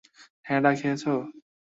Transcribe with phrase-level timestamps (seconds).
[0.45, 1.11] বাবু খেয়েছো?